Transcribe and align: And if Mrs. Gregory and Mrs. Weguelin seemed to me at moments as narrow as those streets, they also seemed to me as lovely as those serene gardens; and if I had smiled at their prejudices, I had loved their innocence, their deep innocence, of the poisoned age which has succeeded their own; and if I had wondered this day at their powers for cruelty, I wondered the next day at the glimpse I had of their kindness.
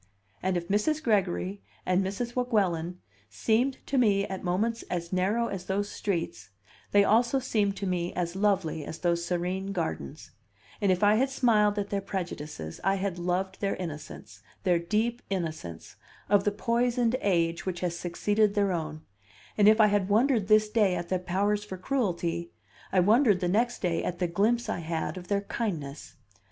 And 0.41 0.57
if 0.57 0.67
Mrs. 0.67 1.03
Gregory 1.03 1.61
and 1.85 2.03
Mrs. 2.03 2.35
Weguelin 2.35 2.97
seemed 3.29 3.77
to 3.85 3.99
me 3.99 4.25
at 4.25 4.43
moments 4.43 4.81
as 4.89 5.13
narrow 5.13 5.45
as 5.45 5.65
those 5.65 5.89
streets, 5.91 6.49
they 6.91 7.03
also 7.03 7.37
seemed 7.37 7.77
to 7.77 7.85
me 7.85 8.11
as 8.13 8.35
lovely 8.35 8.83
as 8.83 8.97
those 8.97 9.23
serene 9.23 9.71
gardens; 9.73 10.31
and 10.81 10.91
if 10.91 11.03
I 11.03 11.17
had 11.17 11.29
smiled 11.29 11.77
at 11.77 11.91
their 11.91 12.01
prejudices, 12.01 12.79
I 12.83 12.95
had 12.95 13.19
loved 13.19 13.61
their 13.61 13.75
innocence, 13.75 14.41
their 14.63 14.79
deep 14.79 15.21
innocence, 15.29 15.97
of 16.29 16.45
the 16.45 16.51
poisoned 16.51 17.15
age 17.21 17.67
which 17.67 17.81
has 17.81 17.95
succeeded 17.95 18.55
their 18.55 18.71
own; 18.71 19.01
and 19.55 19.67
if 19.69 19.79
I 19.79 19.85
had 19.85 20.09
wondered 20.09 20.47
this 20.47 20.67
day 20.67 20.95
at 20.95 21.09
their 21.09 21.19
powers 21.19 21.63
for 21.63 21.77
cruelty, 21.77 22.49
I 22.91 22.99
wondered 23.01 23.39
the 23.39 23.47
next 23.47 23.83
day 23.83 24.03
at 24.03 24.17
the 24.17 24.27
glimpse 24.27 24.67
I 24.67 24.79
had 24.79 25.15
of 25.15 25.27
their 25.27 25.41
kindness. 25.41 26.15